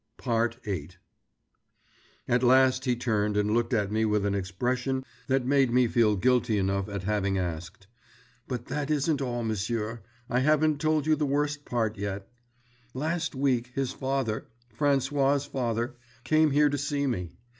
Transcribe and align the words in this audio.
VIII 0.23 0.89
At 2.27 2.41
last 2.41 2.85
he 2.85 2.95
turned 2.95 3.37
and 3.37 3.51
looked 3.51 3.71
at 3.71 3.91
me 3.91 4.03
with 4.03 4.25
an 4.25 4.33
expression 4.33 5.05
that 5.27 5.45
made 5.45 5.69
me 5.71 5.87
feel 5.87 6.15
guilty 6.15 6.57
enough 6.57 6.89
at 6.89 7.03
having 7.03 7.37
asked. 7.37 7.85
"But 8.47 8.65
that 8.65 8.89
isn't 8.89 9.21
all, 9.21 9.43
m'sieur; 9.43 10.01
I 10.27 10.39
haven't 10.39 10.81
told 10.81 11.05
you 11.05 11.15
the 11.15 11.27
worst 11.27 11.65
part 11.65 11.99
yet. 11.99 12.27
Last 12.95 13.35
week 13.35 13.73
his 13.75 13.91
father—François's 13.91 15.45
father—came 15.45 16.49
here 16.49 16.69
to 16.69 16.79
see 16.79 17.05
me. 17.05 17.33